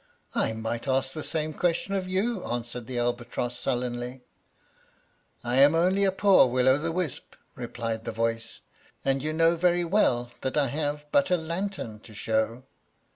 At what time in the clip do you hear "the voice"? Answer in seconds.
8.05-8.61